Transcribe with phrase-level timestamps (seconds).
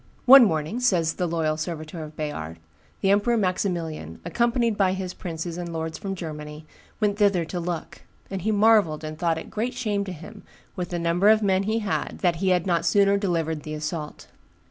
[0.25, 2.57] "One morning," says the Loyal Serviteur of Bayard,
[3.01, 6.65] "the Emperor Maximilian, accompanied by his princes and lords from Germany,
[6.99, 8.01] went thither to look;
[8.31, 10.41] and he marvelled and thought it great shame to him,
[10.75, 14.25] with the number of men he had, that he had not sooner delivered the assault.